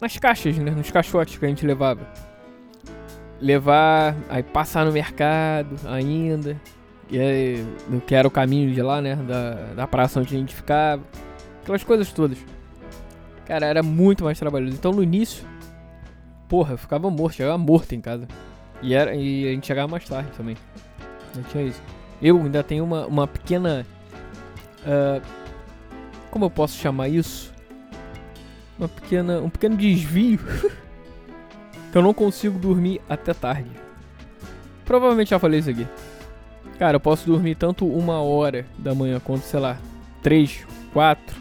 Nas 0.00 0.16
caixas, 0.18 0.58
né? 0.58 0.70
Nos 0.70 0.90
caixotes 0.90 1.38
que 1.38 1.44
a 1.44 1.48
gente 1.48 1.66
levava. 1.66 2.06
Levar, 3.40 4.16
aí 4.28 4.42
passar 4.42 4.84
no 4.84 4.92
mercado 4.92 5.76
ainda. 5.86 6.60
E 7.10 7.18
aí, 7.18 7.66
que 8.06 8.14
era 8.14 8.26
o 8.26 8.30
caminho 8.30 8.72
de 8.72 8.82
lá, 8.82 9.00
né? 9.00 9.16
Da, 9.16 9.50
da 9.74 9.86
praça 9.86 10.20
onde 10.20 10.34
a 10.34 10.38
gente 10.38 10.54
ficava. 10.54 11.02
Aquelas 11.62 11.84
coisas 11.84 12.12
todas. 12.12 12.38
Cara, 13.46 13.66
era 13.66 13.82
muito 13.82 14.24
mais 14.24 14.38
trabalhoso. 14.38 14.74
Então 14.74 14.92
no 14.92 15.02
início, 15.02 15.46
porra, 16.48 16.74
eu 16.74 16.78
ficava 16.78 17.10
morto, 17.10 17.36
chegava 17.36 17.58
morto 17.58 17.94
em 17.94 18.00
casa. 18.00 18.26
E, 18.82 18.94
era, 18.94 19.14
e 19.14 19.48
a 19.48 19.50
gente 19.50 19.66
chegava 19.66 19.88
mais 19.88 20.04
tarde 20.04 20.30
também. 20.36 20.56
Não 21.34 21.42
tinha 21.44 21.64
isso. 21.64 21.82
Eu 22.20 22.36
ainda 22.38 22.62
tenho 22.62 22.84
uma, 22.84 23.06
uma 23.06 23.26
pequena. 23.26 23.86
Uh, 24.80 25.43
como 26.34 26.46
eu 26.46 26.50
posso 26.50 26.76
chamar 26.76 27.08
isso? 27.08 27.54
Uma 28.76 28.88
pequena. 28.88 29.38
Um 29.38 29.48
pequeno 29.48 29.76
desvio. 29.76 30.40
eu 31.94 32.02
não 32.02 32.12
consigo 32.12 32.58
dormir 32.58 33.00
até 33.08 33.32
tarde. 33.32 33.70
Provavelmente 34.84 35.30
já 35.30 35.38
falei 35.38 35.60
isso 35.60 35.70
aqui. 35.70 35.86
Cara, 36.76 36.96
eu 36.96 37.00
posso 37.00 37.24
dormir 37.24 37.54
tanto 37.54 37.86
uma 37.86 38.20
hora 38.20 38.66
da 38.76 38.92
manhã 38.96 39.20
quanto, 39.20 39.42
sei 39.42 39.60
lá, 39.60 39.78
três, 40.24 40.66
quatro. 40.92 41.40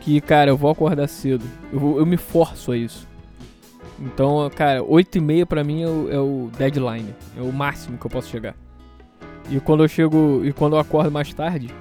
Que, 0.00 0.20
cara, 0.20 0.50
eu 0.50 0.56
vou 0.56 0.68
acordar 0.68 1.06
cedo. 1.06 1.44
Eu, 1.72 1.78
vou, 1.78 1.98
eu 2.00 2.04
me 2.04 2.16
forço 2.16 2.72
a 2.72 2.76
isso. 2.76 3.06
Então, 4.00 4.50
cara, 4.56 4.82
8 4.82 5.18
e 5.18 5.20
meia 5.20 5.46
pra 5.46 5.62
mim 5.62 5.84
é 5.84 5.88
o, 5.88 6.10
é 6.10 6.18
o, 6.18 6.50
deadline. 6.58 7.14
É 7.38 7.42
o 7.42 7.52
máximo 7.52 7.96
que 7.96 8.06
eu 8.06 8.10
posso 8.10 8.28
chegar. 8.28 8.56
E 9.48 9.60
quando 9.60 9.84
eu 9.84 9.88
chego. 9.88 10.44
E 10.44 10.52
quando 10.52 10.74
eu 10.74 10.80
acordo 10.80 11.12
mais 11.12 11.32
tarde, 11.32 11.72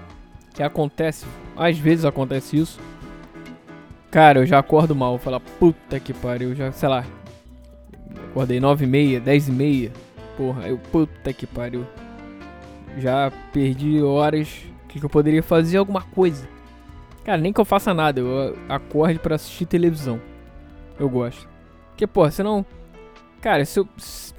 que 0.54 0.62
acontece, 0.62 1.26
às 1.56 1.78
vezes 1.78 2.06
acontece 2.06 2.58
isso. 2.58 2.80
Cara, 4.12 4.40
eu 4.40 4.46
já 4.46 4.60
acordo 4.60 4.96
mal. 4.96 5.18
Falar, 5.18 5.40
puta 5.40 6.00
que 6.00 6.14
pariu, 6.14 6.56
já, 6.56 6.72
sei 6.72 6.90
lá. 6.90 7.06
Acordei 8.30 8.60
9 8.60 8.86
e 8.86 8.88
meia, 8.88 9.20
10 9.20 9.50
e 9.50 9.52
meia. 9.52 9.92
Porra, 10.38 10.68
eu, 10.68 10.78
puta 10.78 11.34
que 11.34 11.46
pariu. 11.46 11.86
Já 12.98 13.32
perdi 13.52 14.02
horas 14.02 14.66
que, 14.88 15.00
que 15.00 15.06
eu 15.06 15.10
poderia 15.10 15.44
fazer 15.44 15.78
alguma 15.78 16.02
coisa. 16.02 16.48
Cara, 17.24 17.38
nem 17.38 17.52
que 17.52 17.60
eu 17.60 17.66
faça 17.66 17.94
nada, 17.94 18.22
eu 18.22 18.56
acorde 18.70 19.20
para 19.20 19.36
assistir 19.36 19.66
televisão. 19.66 20.22
Eu 21.00 21.10
gosto. 21.10 21.48
Porque, 21.90 22.08
pô, 22.08 22.30
senão. 22.30 22.66
Cara, 23.42 23.66
se 23.66 23.80
eu. 23.80 23.88
Se, 23.98 24.34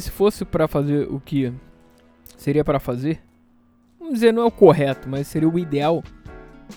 se 0.00 0.10
fosse 0.10 0.44
para 0.44 0.66
fazer 0.66 1.06
o 1.10 1.20
que 1.20 1.52
seria 2.36 2.64
para 2.64 2.80
fazer, 2.80 3.22
vamos 3.98 4.14
dizer, 4.14 4.32
não 4.32 4.42
é 4.42 4.46
o 4.46 4.50
correto, 4.50 5.08
mas 5.08 5.26
seria 5.26 5.48
o 5.48 5.58
ideal 5.58 6.02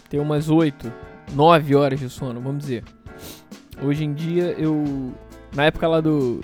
ter 0.09 0.19
umas 0.19 0.49
8, 0.49 0.91
9 1.33 1.75
horas 1.75 1.99
de 1.99 2.09
sono, 2.09 2.41
vamos 2.41 2.61
dizer. 2.61 2.83
Hoje 3.81 4.03
em 4.03 4.13
dia 4.13 4.55
eu. 4.57 5.13
Na 5.55 5.65
época 5.65 5.87
lá 5.87 6.01
do. 6.01 6.41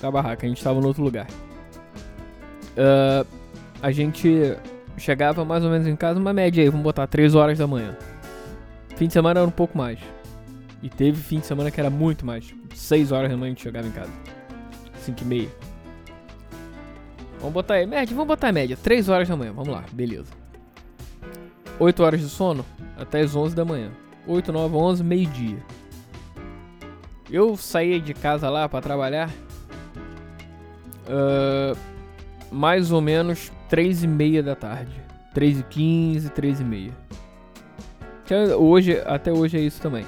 Da 0.00 0.10
barraca, 0.10 0.46
a 0.46 0.48
gente 0.48 0.62
tava 0.62 0.80
no 0.80 0.86
outro 0.86 1.02
lugar. 1.02 1.26
Uh, 2.72 3.26
a 3.82 3.90
gente 3.90 4.56
chegava 4.96 5.44
mais 5.44 5.64
ou 5.64 5.70
menos 5.70 5.86
em 5.86 5.96
casa, 5.96 6.18
uma 6.18 6.32
média 6.32 6.62
aí, 6.62 6.68
vamos 6.68 6.84
botar 6.84 7.06
3 7.06 7.34
horas 7.34 7.58
da 7.58 7.66
manhã. 7.66 7.96
Fim 8.96 9.06
de 9.06 9.12
semana 9.12 9.40
era 9.40 9.48
um 9.48 9.52
pouco 9.52 9.76
mais. 9.76 9.98
E 10.82 10.88
teve 10.88 11.20
fim 11.20 11.40
de 11.40 11.46
semana 11.46 11.70
que 11.70 11.80
era 11.80 11.90
muito 11.90 12.24
mais. 12.24 12.54
6 12.74 13.12
horas 13.12 13.30
da 13.30 13.36
manhã 13.36 13.48
a 13.48 13.54
gente 13.54 13.62
chegava 13.62 13.86
em 13.86 13.90
casa. 13.90 14.12
5 15.02 15.22
e 15.22 15.24
meia. 15.24 15.48
Vamos 17.38 17.54
botar 17.54 17.74
aí, 17.74 17.86
média, 17.86 18.14
vamos 18.14 18.28
botar 18.28 18.48
a 18.48 18.52
média. 18.52 18.76
3 18.76 19.08
horas 19.08 19.28
da 19.28 19.36
manhã, 19.36 19.52
vamos 19.52 19.72
lá, 19.72 19.84
beleza. 19.92 20.30
8 21.80 22.02
horas 22.02 22.20
de 22.20 22.28
sono 22.28 22.64
até 22.96 23.20
as 23.20 23.34
11 23.34 23.56
da 23.56 23.64
manhã. 23.64 23.90
8, 24.26 24.52
9, 24.52 24.76
11, 24.76 25.02
meio-dia. 25.02 25.56
Eu 27.30 27.56
saía 27.56 27.98
de 27.98 28.12
casa 28.12 28.50
lá 28.50 28.68
para 28.68 28.82
trabalhar. 28.82 29.30
Uh, 31.08 31.76
mais 32.52 32.92
ou 32.92 33.00
menos 33.00 33.50
3 33.70 34.04
e 34.04 34.06
meia 34.06 34.42
da 34.42 34.54
tarde. 34.54 34.92
3 35.32 35.60
e 35.60 35.62
15, 35.62 36.30
3 36.30 36.60
e 36.60 36.64
meia. 36.64 36.92
Hoje, 38.58 39.00
até 39.06 39.32
hoje 39.32 39.56
é 39.56 39.60
isso 39.60 39.80
também. 39.80 40.04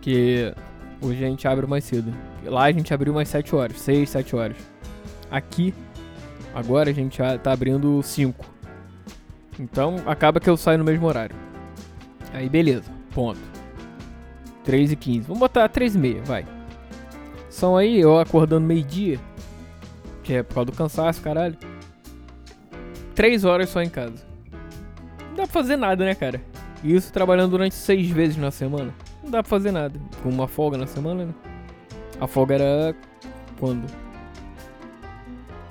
Que 0.00 0.54
hoje 1.02 1.24
a 1.24 1.28
gente 1.28 1.48
abre 1.48 1.66
mais 1.66 1.84
cedo. 1.84 2.14
Lá 2.44 2.64
a 2.64 2.72
gente 2.72 2.94
abriu 2.94 3.12
mais 3.12 3.28
7 3.28 3.54
horas, 3.54 3.80
6, 3.80 4.08
7 4.08 4.36
horas. 4.36 4.56
Aqui, 5.30 5.74
agora 6.54 6.88
a 6.88 6.92
gente 6.92 7.18
tá 7.42 7.52
abrindo 7.52 8.00
5. 8.02 8.57
Então 9.58 9.96
acaba 10.06 10.40
que 10.40 10.48
eu 10.48 10.56
saio 10.56 10.78
no 10.78 10.84
mesmo 10.84 11.06
horário. 11.06 11.34
Aí 12.32 12.48
beleza, 12.48 12.90
ponto. 13.14 13.40
3 14.64 14.92
e 14.92 14.96
15. 14.96 15.20
Vamos 15.20 15.40
botar 15.40 15.68
3 15.68 15.94
e 15.94 15.98
meia, 15.98 16.22
vai. 16.24 16.46
São 17.48 17.76
aí 17.76 17.98
eu 17.98 18.18
acordando 18.18 18.66
meio-dia. 18.66 19.18
Que 20.22 20.34
é 20.34 20.42
por 20.42 20.54
causa 20.54 20.70
do 20.70 20.76
cansaço, 20.76 21.22
caralho. 21.22 21.56
3 23.14 23.44
horas 23.44 23.70
só 23.70 23.82
em 23.82 23.88
casa. 23.88 24.26
Não 25.28 25.36
dá 25.36 25.42
pra 25.44 25.46
fazer 25.46 25.76
nada, 25.76 26.04
né, 26.04 26.14
cara? 26.14 26.40
Isso 26.84 27.12
trabalhando 27.12 27.52
durante 27.52 27.74
6 27.74 28.10
vezes 28.10 28.36
na 28.36 28.50
semana 28.50 28.94
não 29.28 29.30
dá 29.30 29.42
pra 29.42 29.50
fazer 29.50 29.70
nada. 29.70 30.00
Com 30.22 30.30
uma 30.30 30.48
folga 30.48 30.76
na 30.76 30.86
semana, 30.86 31.26
né? 31.26 31.34
A 32.20 32.26
folga 32.26 32.54
era. 32.54 32.96
Quando? 33.60 33.86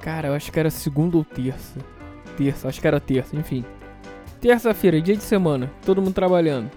Cara, 0.02 0.30
eu 0.30 0.34
acho 0.34 0.52
que 0.52 0.60
era 0.60 0.70
segunda 0.70 1.18
ou 1.18 1.26
terça. 1.26 1.80
Terça, 2.38 2.70
acho 2.70 2.80
que 2.80 2.88
era 2.88 3.00
terça, 3.00 3.36
enfim. 3.36 3.66
Terça-feira, 4.40 5.02
dia 5.02 5.16
de 5.16 5.24
semana, 5.24 5.72
todo 5.86 6.02
mundo 6.02 6.14
trabalhando. 6.14 6.70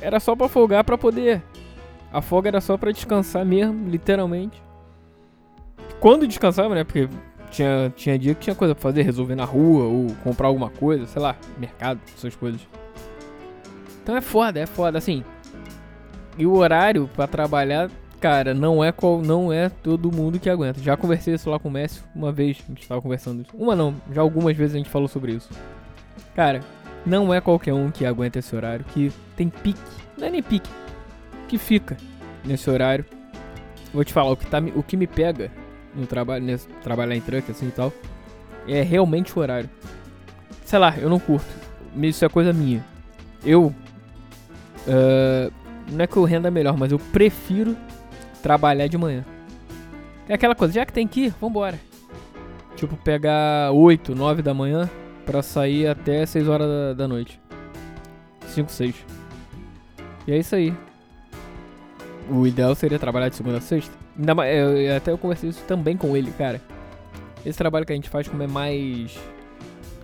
Era 0.00 0.20
só 0.20 0.36
pra 0.36 0.48
folgar 0.48 0.84
pra 0.84 0.96
poder. 0.96 1.42
A 2.12 2.22
folga 2.22 2.48
era 2.48 2.60
só 2.60 2.76
pra 2.76 2.92
descansar 2.92 3.44
mesmo, 3.44 3.88
literalmente. 3.88 4.62
Quando 6.00 6.26
descansava, 6.26 6.74
né? 6.74 6.84
Porque 6.84 7.08
tinha, 7.50 7.92
tinha 7.96 8.18
dia 8.18 8.34
que 8.34 8.40
tinha 8.40 8.54
coisa 8.54 8.74
pra 8.74 8.82
fazer, 8.82 9.02
resolver 9.02 9.34
na 9.34 9.44
rua 9.44 9.84
ou 9.84 10.06
comprar 10.22 10.48
alguma 10.48 10.70
coisa, 10.70 11.06
sei 11.06 11.20
lá, 11.20 11.36
mercado, 11.58 12.00
essas 12.16 12.36
coisas. 12.36 12.60
Então 14.02 14.16
é 14.16 14.20
foda, 14.20 14.60
é 14.60 14.66
foda, 14.66 14.98
assim. 14.98 15.24
E 16.38 16.46
o 16.46 16.54
horário 16.54 17.08
para 17.16 17.26
trabalhar, 17.26 17.90
cara, 18.20 18.54
não 18.54 18.84
é 18.84 18.92
qual, 18.92 19.20
não 19.20 19.52
é 19.52 19.68
todo 19.68 20.14
mundo 20.14 20.38
que 20.38 20.50
aguenta. 20.50 20.80
Já 20.80 20.96
conversei 20.96 21.34
isso 21.34 21.50
lá 21.50 21.58
com 21.58 21.68
o 21.68 21.72
Messi 21.72 22.02
uma 22.14 22.30
vez, 22.30 22.62
a 22.64 22.68
gente 22.68 22.86
tava 22.86 23.00
conversando. 23.00 23.44
Uma 23.54 23.74
não, 23.74 23.94
já 24.12 24.20
algumas 24.20 24.56
vezes 24.56 24.74
a 24.74 24.78
gente 24.78 24.90
falou 24.90 25.08
sobre 25.08 25.32
isso. 25.32 25.48
Cara, 26.36 26.60
não 27.04 27.34
é 27.34 27.40
qualquer 27.40 27.74
um 27.74 27.90
que 27.90 28.06
aguenta 28.06 28.38
esse 28.38 28.54
horário, 28.54 28.84
que 28.92 29.10
tem 29.34 29.48
pique, 29.48 29.80
não 30.16 30.28
é 30.28 30.30
nem 30.30 30.42
pique, 30.42 30.70
que 31.48 31.58
fica 31.58 31.96
nesse 32.44 32.70
horário. 32.70 33.04
Vou 33.92 34.04
te 34.04 34.12
falar, 34.12 34.30
o 34.30 34.36
que, 34.36 34.46
tá, 34.46 34.58
o 34.74 34.82
que 34.82 34.96
me 34.96 35.08
pega 35.08 35.50
no 35.94 36.06
trabalho, 36.06 36.44
nesse, 36.44 36.68
trabalhar 36.82 37.16
em 37.16 37.20
truck 37.20 37.50
assim 37.50 37.68
e 37.68 37.72
tal, 37.72 37.92
é 38.68 38.82
realmente 38.82 39.36
o 39.36 39.40
horário. 39.40 39.68
Sei 40.64 40.78
lá, 40.78 40.94
eu 40.98 41.08
não 41.08 41.18
curto. 41.18 41.48
Isso 41.96 42.24
é 42.24 42.28
coisa 42.28 42.52
minha. 42.52 42.84
Eu 43.44 43.74
Uh, 44.86 45.52
não 45.90 46.04
é 46.04 46.06
que 46.06 46.16
eu 46.16 46.24
renda 46.24 46.50
melhor, 46.50 46.76
mas 46.76 46.92
eu 46.92 46.98
prefiro 46.98 47.76
trabalhar 48.42 48.86
de 48.86 48.96
manhã. 48.96 49.24
É 50.28 50.34
aquela 50.34 50.54
coisa, 50.54 50.74
já 50.74 50.86
que 50.86 50.92
tem 50.92 51.06
que 51.06 51.26
ir, 51.26 51.34
vambora. 51.40 51.78
Tipo, 52.76 52.96
pegar 52.96 53.72
8, 53.72 54.14
9 54.14 54.42
da 54.42 54.54
manhã 54.54 54.88
pra 55.26 55.42
sair 55.42 55.86
até 55.88 56.24
6 56.24 56.48
horas 56.48 56.66
da, 56.68 56.92
da 56.94 57.08
noite. 57.08 57.38
5, 58.48 58.70
6. 58.72 58.94
E 60.26 60.32
é 60.32 60.38
isso 60.38 60.54
aí. 60.54 60.72
o 62.30 62.46
ideal 62.46 62.74
seria 62.74 62.98
trabalhar 62.98 63.28
de 63.28 63.36
segunda 63.36 63.58
a 63.58 63.60
sexta. 63.60 63.94
Ainda 64.18 64.34
mais, 64.34 64.56
eu, 64.56 64.96
até 64.96 65.10
eu 65.12 65.18
conversei 65.18 65.50
isso 65.50 65.62
também 65.66 65.96
com 65.96 66.16
ele, 66.16 66.30
cara. 66.32 66.60
Esse 67.44 67.58
trabalho 67.58 67.84
que 67.86 67.92
a 67.92 67.96
gente 67.96 68.08
faz 68.08 68.26
como 68.26 68.42
é 68.42 68.46
mais. 68.46 69.16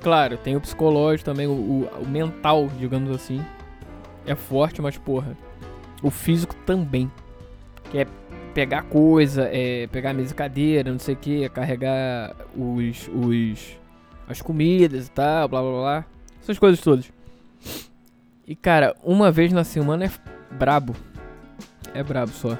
Claro, 0.02 0.36
tem 0.36 0.54
o 0.56 0.60
psicológico 0.60 1.24
também, 1.24 1.46
o, 1.46 1.50
o- 1.52 1.88
o 2.02 2.08
mental, 2.08 2.68
digamos 2.78 3.10
assim. 3.14 3.40
É 4.26 4.34
forte, 4.34 4.82
mas 4.82 4.96
porra. 4.98 5.36
O 6.02 6.10
físico 6.10 6.54
também. 6.66 7.10
Que 7.90 7.98
é 7.98 8.06
pegar 8.54 8.82
coisa, 8.82 9.48
é 9.52 9.86
pegar 9.88 10.12
mesa 10.12 10.32
e 10.32 10.34
cadeira, 10.36 10.92
não 10.92 10.98
sei 10.98 11.14
o 11.14 11.16
que, 11.16 11.48
carregar 11.48 12.36
os, 12.56 13.08
os. 13.14 13.78
As 14.28 14.40
comidas 14.40 15.06
e 15.06 15.10
tal, 15.10 15.48
blá 15.48 15.60
blá 15.60 15.70
blá. 15.70 16.04
Essas 16.42 16.58
coisas 16.58 16.80
todas. 16.80 17.10
E 18.46 18.54
cara, 18.56 18.96
uma 19.02 19.30
vez 19.30 19.52
na 19.52 19.64
semana 19.64 20.06
é 20.06 20.10
brabo. 20.50 20.94
É 21.94 22.02
brabo 22.02 22.32
só. 22.32 22.56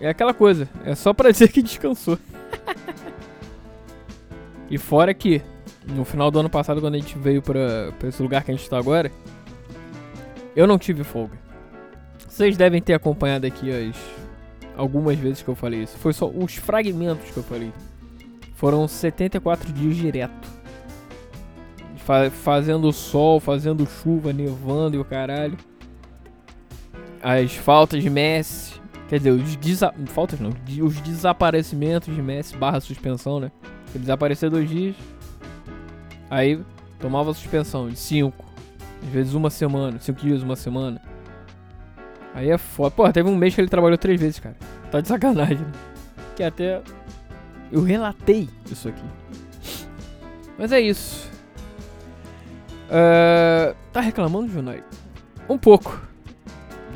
É 0.00 0.08
aquela 0.08 0.34
coisa, 0.34 0.68
é 0.84 0.94
só 0.94 1.12
pra 1.12 1.30
dizer 1.32 1.48
que 1.50 1.62
descansou. 1.62 2.18
e 4.68 4.78
fora 4.78 5.14
que, 5.14 5.42
no 5.86 6.04
final 6.04 6.30
do 6.30 6.40
ano 6.40 6.50
passado, 6.50 6.80
quando 6.80 6.94
a 6.94 6.98
gente 6.98 7.16
veio 7.18 7.40
pra, 7.40 7.92
pra 7.98 8.08
esse 8.08 8.22
lugar 8.22 8.44
que 8.44 8.50
a 8.50 8.54
gente 8.54 8.68
tá 8.68 8.78
agora, 8.78 9.10
eu 10.54 10.66
não 10.66 10.78
tive 10.78 11.04
folga. 11.04 11.38
Vocês 12.28 12.56
devem 12.56 12.80
ter 12.80 12.94
acompanhado 12.94 13.46
aqui 13.46 13.70
as 13.70 13.96
algumas 14.76 15.18
vezes 15.18 15.42
que 15.42 15.48
eu 15.48 15.54
falei 15.54 15.82
isso. 15.82 15.96
Foi 15.98 16.12
só 16.12 16.28
os 16.28 16.54
fragmentos 16.56 17.30
que 17.30 17.36
eu 17.36 17.42
falei. 17.42 17.72
Foram 18.54 18.86
74 18.86 19.72
dias 19.72 19.96
direto. 19.96 20.48
Fa- 22.04 22.30
fazendo 22.30 22.92
sol, 22.92 23.38
fazendo 23.40 23.86
chuva, 23.86 24.32
nevando 24.32 24.96
e 24.96 24.98
o 24.98 25.04
caralho. 25.04 25.56
As 27.22 27.54
faltas 27.54 28.02
de 28.02 28.10
Messi. 28.10 28.80
Quer 29.08 29.18
dizer, 29.18 29.30
os 29.30 29.56
desa 29.56 29.92
faltas 30.06 30.40
não. 30.40 30.50
Os 30.84 31.00
desaparecimentos 31.00 32.14
de 32.14 32.20
Messi 32.22 32.56
barra 32.56 32.80
suspensão, 32.80 33.38
né? 33.38 33.52
Ele 33.94 34.00
desapareceu 34.00 34.50
dois 34.50 34.68
dias. 34.68 34.96
Aí 36.30 36.58
tomava 36.98 37.32
suspensão 37.34 37.88
de 37.88 37.96
cinco. 37.98 38.44
Às 39.04 39.08
vezes 39.10 39.34
uma 39.34 39.50
semana, 39.50 39.98
cinco 40.00 40.20
dias, 40.20 40.42
uma 40.42 40.56
semana. 40.56 41.00
Aí 42.34 42.48
é 42.50 42.56
foda. 42.56 42.90
Pô, 42.90 43.10
teve 43.12 43.28
um 43.28 43.36
mês 43.36 43.54
que 43.54 43.60
ele 43.60 43.68
trabalhou 43.68 43.98
três 43.98 44.18
vezes, 44.20 44.40
cara. 44.40 44.56
Tá 44.90 45.00
de 45.00 45.08
sacanagem. 45.08 45.58
né? 45.58 45.72
Que 46.34 46.42
até. 46.42 46.80
Eu 47.70 47.82
relatei 47.82 48.48
isso 48.70 48.88
aqui. 48.88 49.04
Mas 50.58 50.72
é 50.72 50.80
isso. 50.80 51.30
Ah, 52.92 53.74
tá 53.90 54.00
reclamando, 54.00 54.52
Junai? 54.52 54.84
Um 55.48 55.56
pouco. 55.56 55.98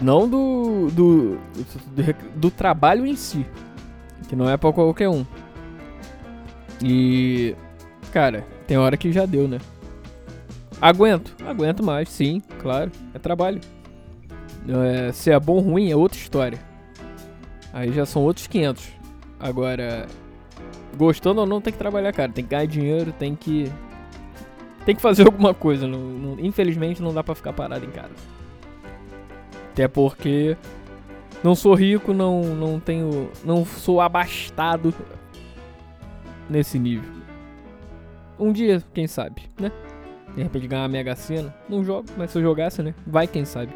Não 0.00 0.28
do, 0.28 0.90
do, 0.92 1.36
do. 1.36 2.14
do 2.36 2.50
trabalho 2.50 3.06
em 3.06 3.16
si. 3.16 3.46
Que 4.28 4.36
não 4.36 4.48
é 4.48 4.58
pra 4.58 4.72
qualquer 4.72 5.08
um. 5.08 5.24
E. 6.84 7.56
Cara, 8.12 8.44
tem 8.66 8.76
hora 8.76 8.96
que 8.96 9.10
já 9.10 9.24
deu, 9.24 9.48
né? 9.48 9.58
Aguento, 10.80 11.34
aguento 11.46 11.82
mais, 11.82 12.10
sim, 12.10 12.42
claro. 12.60 12.92
É 13.14 13.18
trabalho. 13.18 13.60
É, 14.68 15.12
se 15.12 15.30
é 15.30 15.40
bom 15.40 15.54
ou 15.54 15.60
ruim 15.60 15.90
é 15.90 15.96
outra 15.96 16.18
história. 16.18 16.58
Aí 17.72 17.90
já 17.92 18.04
são 18.04 18.22
outros 18.22 18.46
500. 18.46 18.86
Agora, 19.40 20.06
gostando 20.96 21.40
ou 21.40 21.46
não, 21.46 21.60
tem 21.60 21.72
que 21.72 21.78
trabalhar, 21.78 22.12
cara. 22.12 22.30
Tem 22.32 22.44
que 22.44 22.50
ganhar 22.50 22.66
dinheiro, 22.66 23.12
tem 23.12 23.34
que. 23.34 23.72
Tem 24.86 24.94
que 24.96 25.02
fazer 25.02 25.24
alguma 25.26 25.52
coisa. 25.52 25.86
não- 25.86 25.98
não- 26.00 26.40
infelizmente, 26.40 27.02
não 27.02 27.12
dá 27.12 27.22
pra 27.22 27.34
ficar 27.34 27.52
parado 27.52 27.84
em 27.84 27.90
casa. 27.90 28.14
Até 29.72 29.86
porque. 29.86 30.56
Não 31.44 31.54
sou 31.54 31.74
rico, 31.74 32.14
não, 32.14 32.42
não 32.54 32.80
tenho. 32.80 33.30
Não 33.44 33.66
sou 33.66 34.00
abastado 34.00 34.94
nesse 36.48 36.78
nível. 36.78 37.10
Um 38.38 38.52
dia, 38.52 38.82
quem 38.94 39.06
sabe, 39.06 39.42
né? 39.60 39.70
De 40.34 40.42
repente 40.42 40.66
ganhar 40.66 40.82
uma 40.82 40.88
mega 40.88 41.14
sena. 41.14 41.54
Não 41.68 41.84
jogo, 41.84 42.08
mas 42.16 42.30
se 42.30 42.38
eu 42.38 42.42
jogasse, 42.42 42.82
né? 42.82 42.94
Vai, 43.06 43.26
quem 43.26 43.44
sabe. 43.44 43.72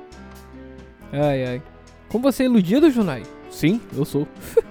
Ai, 1.13 1.45
ai. 1.45 1.63
Como 2.09 2.23
você 2.25 2.43
é 2.45 2.47
iludido, 2.47 2.91
Junai? 2.91 3.23
Sim, 3.51 3.81
eu 3.97 4.05
sou. 4.05 4.27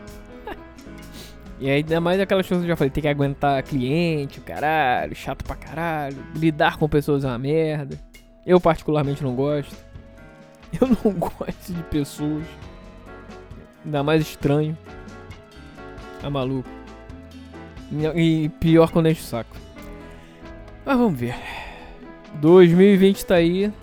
e 1.60 1.70
ainda 1.70 2.00
mais 2.00 2.20
aquelas 2.20 2.48
coisas 2.48 2.66
que 2.66 2.72
eu 2.72 2.74
já 2.74 2.78
falei, 2.78 2.90
tem 2.90 3.02
que 3.02 3.08
aguentar 3.08 3.62
cliente, 3.64 4.40
caralho, 4.40 5.14
chato 5.14 5.44
pra 5.44 5.56
caralho. 5.56 6.18
Lidar 6.36 6.78
com 6.78 6.88
pessoas 6.88 7.26
é 7.26 7.28
uma 7.28 7.38
merda. 7.38 8.00
Eu 8.46 8.62
particularmente 8.62 9.24
não 9.24 9.36
gosto. 9.36 9.76
Eu 10.80 10.88
não 10.88 11.12
gosto 11.14 11.74
de 11.74 11.84
pessoas. 11.84 12.44
Ainda 13.84 14.04
mais 14.04 14.22
estranho. 14.22 14.78
Tá 16.22 16.30
maluco. 16.30 16.70
E 18.16 18.50
pior 18.60 18.92
quando 18.92 19.10
enche 19.10 19.22
o 19.22 19.26
saco. 19.26 19.56
Mas 20.86 20.98
vamos 20.98 21.20
ver. 21.20 21.36
2020 22.36 23.26
tá 23.26 23.36
aí. 23.36 23.74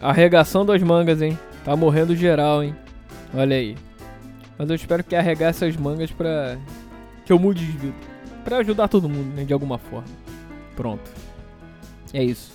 Arregação 0.00 0.66
das 0.66 0.82
mangas, 0.82 1.22
hein? 1.22 1.38
Tá 1.64 1.76
morrendo 1.76 2.16
geral, 2.16 2.62
hein? 2.62 2.74
Olha 3.32 3.56
aí. 3.56 3.76
Mas 4.58 4.68
eu 4.68 4.76
espero 4.76 5.02
que 5.02 5.16
arregasse 5.16 5.64
as 5.64 5.76
mangas 5.76 6.10
pra 6.10 6.56
que 7.24 7.32
eu 7.32 7.38
mude 7.38 7.64
de 7.64 7.72
vida. 7.72 7.96
Pra 8.44 8.58
ajudar 8.58 8.88
todo 8.88 9.08
mundo, 9.08 9.34
né? 9.34 9.44
De 9.44 9.52
alguma 9.52 9.78
forma. 9.78 10.08
Pronto. 10.76 11.10
É 12.12 12.22
isso. 12.22 12.52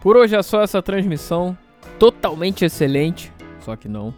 Por 0.00 0.16
hoje 0.16 0.36
é 0.36 0.42
só 0.42 0.62
essa 0.62 0.80
transmissão 0.80 1.56
totalmente 1.98 2.64
excelente. 2.64 3.32
Só 3.60 3.74
que 3.76 3.88
não. 3.88 4.14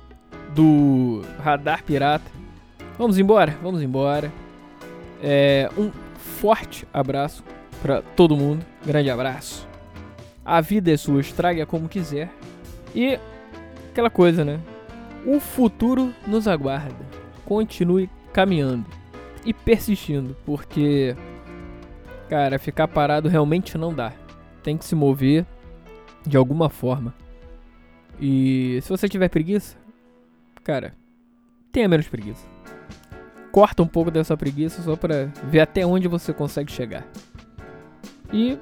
Do 0.54 1.22
Radar 1.42 1.82
Pirata. 1.82 2.30
Vamos 2.98 3.18
embora? 3.18 3.56
Vamos 3.62 3.82
embora. 3.82 4.30
É, 5.22 5.70
um 5.76 5.90
forte 6.18 6.86
abraço 6.92 7.42
pra 7.82 8.02
todo 8.02 8.36
mundo. 8.36 8.64
Grande 8.84 9.10
abraço. 9.10 9.66
A 10.44 10.60
vida 10.60 10.92
é 10.92 10.96
sua, 10.96 11.20
estrague-a 11.20 11.66
como 11.66 11.88
quiser. 11.88 12.30
E 12.94 13.18
aquela 13.90 14.10
coisa, 14.10 14.44
né? 14.44 14.60
O 15.26 15.40
futuro 15.40 16.14
nos 16.26 16.46
aguarda. 16.46 17.06
Continue 17.44 18.10
caminhando 18.32 18.86
e 19.44 19.52
persistindo, 19.52 20.36
porque 20.44 21.16
cara, 22.28 22.58
ficar 22.58 22.86
parado 22.86 23.28
realmente 23.28 23.78
não 23.78 23.92
dá. 23.92 24.12
Tem 24.62 24.76
que 24.76 24.84
se 24.84 24.94
mover 24.94 25.46
de 26.26 26.36
alguma 26.36 26.68
forma. 26.68 27.14
E 28.20 28.78
se 28.82 28.88
você 28.88 29.08
tiver 29.08 29.28
preguiça, 29.28 29.76
cara, 30.62 30.94
tenha 31.72 31.88
menos 31.88 32.08
preguiça. 32.08 32.46
Corta 33.50 33.82
um 33.82 33.86
pouco 33.86 34.10
dessa 34.10 34.36
preguiça 34.36 34.82
só 34.82 34.94
pra 34.94 35.26
ver 35.44 35.60
até 35.60 35.86
onde 35.86 36.06
você 36.06 36.32
consegue 36.32 36.70
chegar. 36.70 37.06
E 38.32 38.58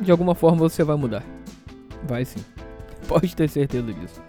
de 0.00 0.10
alguma 0.10 0.34
forma 0.34 0.58
você 0.58 0.84
vai 0.84 0.96
mudar. 0.96 1.24
Vai 2.04 2.24
sim. 2.24 2.44
Pode 3.08 3.34
ter 3.34 3.48
certeza 3.48 3.92
disso. 3.92 4.22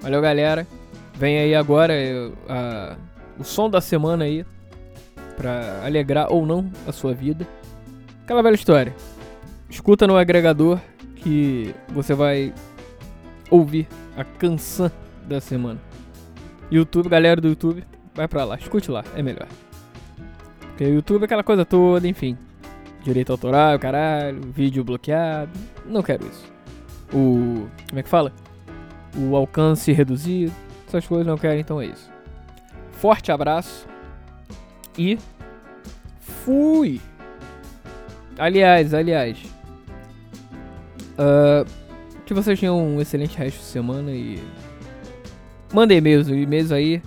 Valeu, 0.00 0.20
galera. 0.20 0.66
Vem 1.14 1.38
aí 1.38 1.54
agora 1.54 1.94
o 3.38 3.44
som 3.44 3.68
da 3.68 3.80
semana 3.80 4.24
aí. 4.24 4.44
Pra 5.36 5.82
alegrar 5.84 6.30
ou 6.30 6.44
não 6.44 6.70
a 6.86 6.92
sua 6.92 7.14
vida. 7.14 7.46
Aquela 8.24 8.42
velha 8.42 8.54
história. 8.54 8.94
Escuta 9.70 10.06
no 10.06 10.16
agregador 10.16 10.78
que 11.16 11.74
você 11.88 12.12
vai 12.12 12.52
ouvir 13.50 13.88
a 14.16 14.24
canção 14.24 14.90
da 15.26 15.40
semana. 15.40 15.80
YouTube, 16.70 17.08
galera 17.08 17.40
do 17.40 17.48
YouTube, 17.48 17.84
vai 18.14 18.28
pra 18.28 18.44
lá. 18.44 18.56
Escute 18.56 18.90
lá, 18.90 19.02
é 19.16 19.22
melhor. 19.22 19.48
Porque 20.60 20.84
o 20.84 20.94
YouTube 20.94 21.22
é 21.22 21.24
aquela 21.24 21.42
coisa 21.42 21.64
toda, 21.64 22.06
enfim. 22.06 22.36
Direito 23.02 23.32
autoral, 23.32 23.78
caralho, 23.78 24.40
vídeo 24.52 24.84
bloqueado. 24.84 25.50
Não 25.86 26.02
quero 26.02 26.26
isso. 26.26 26.44
O. 27.14 27.66
Como 27.88 27.98
é 27.98 28.02
que 28.02 28.08
fala? 28.08 28.32
O 29.16 29.34
alcance 29.36 29.92
reduzido. 29.92 30.52
Essas 30.86 31.06
coisas 31.06 31.26
não 31.26 31.38
quero, 31.38 31.58
então 31.58 31.80
é 31.80 31.86
isso. 31.86 32.10
Forte 32.92 33.32
abraço. 33.32 33.86
E. 34.98 35.18
Fui! 36.20 37.00
Aliás, 38.38 38.92
aliás. 38.94 39.38
ah, 41.18 41.64
que 42.24 42.32
vocês 42.34 42.60
tenham 42.60 42.80
um 42.80 43.00
excelente 43.00 43.36
resto 43.36 43.58
de 43.58 43.64
semana 43.64 44.12
e. 44.12 44.40
Manda 45.72 45.94
e-mails, 45.94 46.28
e-mails 46.28 46.70
aí. 46.72 47.00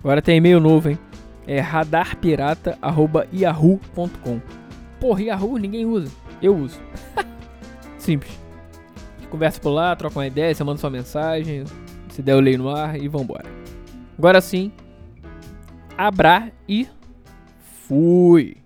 Agora 0.00 0.22
tem 0.22 0.38
e-mail 0.38 0.60
novo, 0.60 0.88
hein? 0.90 0.98
É 1.46 1.60
radarpirata.yahoo.com. 1.60 4.40
Porra, 4.98 5.22
Yahoo 5.22 5.58
ninguém 5.58 5.84
usa. 5.84 6.10
Eu 6.40 6.56
uso. 6.56 6.80
Simples. 7.98 8.39
Conversa 9.30 9.60
por 9.60 9.70
lá, 9.70 9.94
troca 9.94 10.18
uma 10.18 10.26
ideia, 10.26 10.54
você 10.54 10.64
manda 10.64 10.80
sua 10.80 10.90
mensagem. 10.90 11.64
Se 12.08 12.20
der, 12.20 12.32
eu 12.32 12.40
leio 12.40 12.58
no 12.58 12.68
ar 12.68 13.00
e 13.00 13.06
vambora. 13.08 13.48
Agora 14.18 14.40
sim. 14.40 14.72
Abra 15.96 16.52
e 16.68 16.88
fui. 17.86 18.56